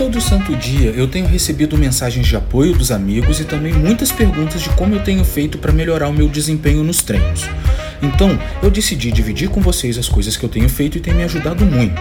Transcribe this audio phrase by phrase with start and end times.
[0.00, 4.62] Todo santo dia eu tenho recebido mensagens de apoio dos amigos e também muitas perguntas
[4.62, 7.46] de como eu tenho feito para melhorar o meu desempenho nos treinos.
[8.00, 11.22] Então, eu decidi dividir com vocês as coisas que eu tenho feito e tem me
[11.22, 12.00] ajudado muito.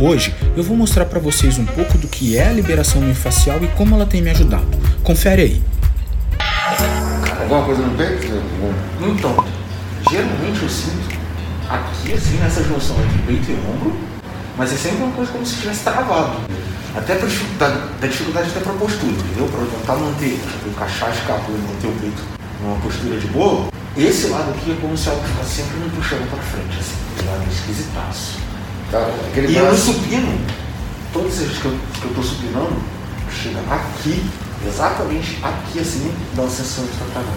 [0.00, 3.66] Hoje eu vou mostrar para vocês um pouco do que é a liberação miofascial e
[3.68, 4.66] como ela tem me ajudado.
[5.02, 5.62] Confere aí.
[7.42, 8.28] Alguma coisa no peito?
[9.14, 9.44] Então,
[10.10, 11.18] geralmente eu sinto
[11.68, 13.94] aqui, assim, nessa junção entre peito e ombro,
[14.56, 16.65] mas é sempre uma coisa como se estivesse travado.
[16.96, 17.68] Até da,
[18.00, 19.46] da dificuldade até para postura, entendeu?
[19.48, 22.22] Para tentar manter, encaixar a escápula e manter o peito
[22.62, 23.66] numa postura de boa.
[23.96, 26.96] Esse lado aqui é como se algo ficasse sempre me puxando para frente, assim.
[27.26, 28.38] Um lado esquisitaço.
[28.90, 29.92] Tá, E eu braço.
[29.92, 30.38] supino,
[31.12, 32.76] todas as vezes que eu, que eu tô supinando,
[33.30, 34.24] chega aqui,
[34.66, 37.28] exatamente aqui assim, dá uma sensação de travando.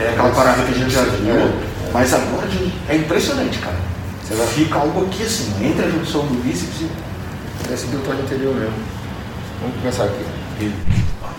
[0.00, 1.52] É aquela parada que a gente já viu, É.
[1.92, 2.46] mas agora
[2.88, 3.76] é impressionante, cara.
[4.24, 6.88] Você vai ficar algo aqui assim, entre a junção do bíceps e
[7.72, 8.74] Esse deltóide anterior mesmo.
[9.60, 10.24] Vamos começar aqui.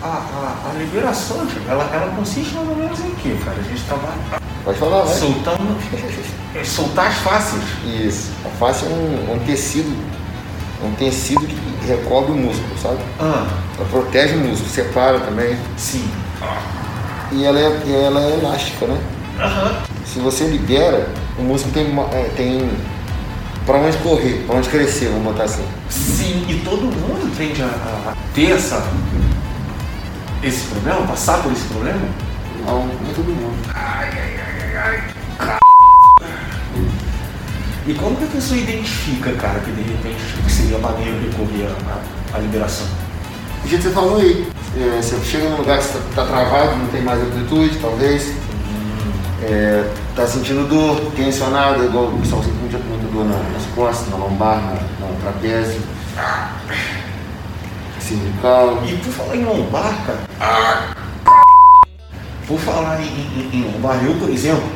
[0.02, 3.56] a, a, a liberação, ela, ela consiste mais ou menos em quê, cara?
[3.58, 5.16] A gente trabalha Pode falar, vai.
[5.16, 5.76] soltando,
[6.54, 7.62] é, soltar as faces.
[7.84, 8.30] Isso.
[8.44, 9.90] A face é um, um tecido,
[10.84, 12.98] um tecido que recobre o músculo, sabe?
[13.18, 13.46] Ah,
[13.78, 15.56] Ela protege o músculo, separa também.
[15.76, 16.08] sim.
[17.32, 19.00] E ela é, ela é elástica, né?
[19.38, 19.82] Aham.
[20.04, 22.70] Se você libera, o músculo tem, é, tem
[23.66, 25.64] para onde correr, para onde crescer, vamos botar assim.
[25.88, 28.84] Sim, e todo mundo tende a, a ter essa,
[30.42, 32.00] esse problema, passar por esse problema.
[32.66, 33.56] Não, nem todo mundo.
[37.86, 41.68] E como que a pessoa identifica, cara, que de repente seria maneiro recorrer
[42.32, 42.86] à, liberação?
[43.64, 46.76] O jeito que você falou aí, é, você chega num lugar que você está travado,
[46.76, 48.32] não tem mais amplitude, talvez.
[49.42, 52.78] É, tá sentindo dor, tensionado, igual o pessoal muita
[53.20, 54.72] dor na- nas costas, na lombar, na,
[55.06, 55.80] na trapézio,
[58.00, 58.82] cervical.
[58.86, 60.94] E por falar em lombar, cara.
[62.46, 64.68] Por falar em, em- em lombar, eu, por exemplo,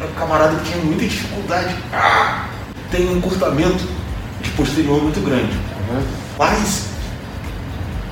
[0.00, 1.74] é um camarada que tinha muita dificuldade.
[2.90, 3.84] Tem um encurtamento
[4.42, 5.52] de posterior muito grande.
[5.90, 6.02] Uhum.
[6.38, 6.88] Mas,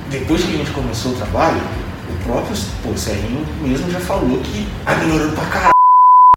[0.09, 1.61] depois que a gente começou o trabalho,
[2.09, 5.73] o próprio pô, Serrinho mesmo já falou que tá melhorando pra caralho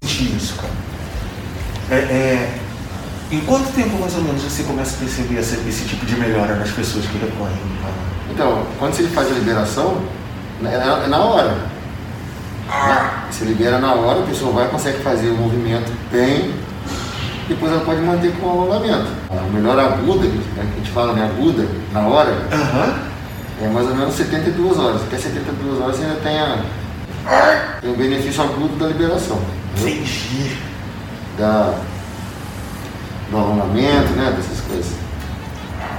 [0.04, 0.72] isso, cara.
[1.90, 2.58] É, é,
[3.30, 6.54] em quanto tempo mais ou menos você começa a perceber esse, esse tipo de melhora
[6.56, 7.54] nas pessoas que recorrem?
[7.84, 9.98] a- Então, quando você faz a liberação,
[10.64, 11.56] é na, é na hora.
[12.68, 13.10] Né?
[13.30, 16.52] Você libera na hora, a pessoa vai consegue fazer o movimento bem,
[17.48, 19.06] depois ela pode manter com o alongamento.
[19.30, 22.94] A melhor aguda, né, que a gente fala, né, aguda, na hora, Aham.
[23.62, 25.02] é mais ou menos 72 horas.
[25.02, 26.58] Até 72 horas você ainda tem, a,
[27.80, 29.36] tem o benefício agudo da liberação.
[29.36, 29.46] né?
[29.80, 30.56] Entendi.
[31.38, 31.74] da,
[33.30, 34.92] do alongamento, né, dessas coisas.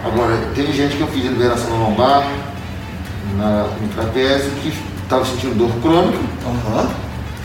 [0.06, 2.28] Agora, tem gente que eu fiz a liberação na lombar,
[3.38, 4.74] na, no trapézio, que
[5.04, 6.90] estava sentindo dor crônica, Aham.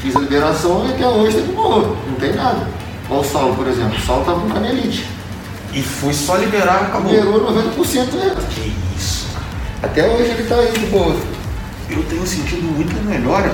[0.00, 2.66] fiz a liberação e até hoje está de boa, não tem nada.
[3.10, 5.06] Olha o Saulo, por exemplo, o Saulo estava com canelite,
[5.72, 7.10] E foi só liberar, acabou.
[7.10, 8.36] liberou 90% dele.
[8.50, 9.26] Que isso.
[9.82, 11.16] Até hoje ele está aí de boa.
[11.90, 13.52] Eu tenho sentido muita melhora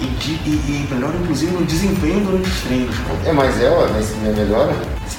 [0.00, 2.96] e, de, e, e melhora inclusive no desempenho durante os treinos.
[2.98, 3.18] cara.
[3.26, 4.74] É, mas é, ó, mas é melhora.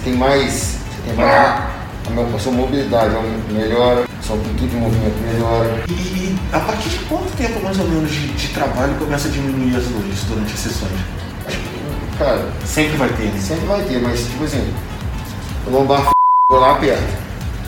[0.06, 1.36] Tem mais, você tem mais,
[2.36, 3.16] a, sua mobilidade
[3.52, 5.84] melhora, sua amplitude de movimento melhora.
[5.90, 9.32] E, e a partir de quanto tempo mais ou menos de, de trabalho começa a
[9.32, 10.92] diminuir as dores durante as sessões?
[12.20, 13.40] Cara, Sempre vai ter, né?
[13.42, 14.72] Sempre vai ter, mas tipo assim,
[15.66, 16.12] o lombar f...
[16.52, 17.04] vou lá aperto.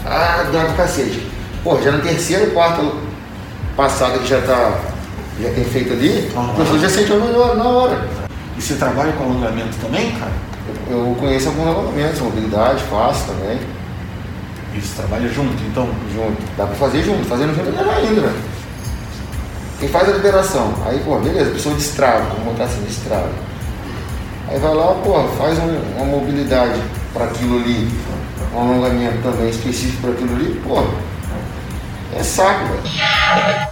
[0.05, 1.27] Ah, dá pro cacete.
[1.63, 2.83] Pô, já na terceira ou quarta
[3.75, 4.79] passada que já tá.
[5.41, 8.07] Já tem feito ali, a pessoa já sentiu melhor na hora.
[8.55, 10.46] E você trabalha com alongamento também, cara?
[10.89, 13.59] Eu, conheço alguns alongamentos, mobilidade, faço também,
[14.73, 15.89] você trabalha junto, então?
[16.13, 16.37] junto.
[16.55, 18.41] Dá pra fazer junto, fazendo junto é melhor ainda, né?
[19.79, 23.29] Quem faz a liberação, aí, pô, beleza, a pessoa destrava, vamos botar assim, destrava.
[24.49, 26.79] Aí vai lá, pô, faz um- uma mobilidade
[27.13, 27.89] para aquilo ali,
[28.55, 30.83] um alongamento também específico para aquilo ali, pô,
[32.17, 33.67] é saco, velho.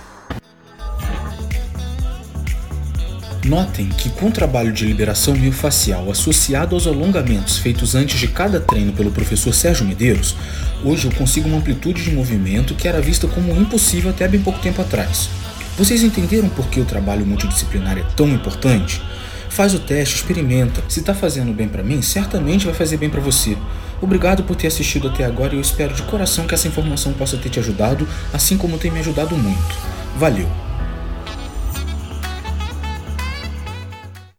[3.46, 8.60] Notem que com o trabalho de liberação miofascial associado aos alongamentos feitos antes de cada
[8.60, 10.36] treino pelo professor Sérgio Medeiros,
[10.84, 14.58] hoje eu consigo uma amplitude de movimento que era vista como impossível até bem pouco
[14.58, 15.30] tempo atrás.
[15.78, 19.00] Vocês entenderam por que o trabalho multidisciplinar é tão importante?
[19.48, 20.82] Faz o teste, experimenta.
[20.90, 23.56] Se tá fazendo bem para mim, certamente vai fazer bem para você.
[24.02, 27.38] Obrigado por ter assistido até agora e eu espero de coração que essa informação possa
[27.38, 29.76] ter te ajudado, assim como tem me ajudado muito.
[30.18, 30.65] Valeu!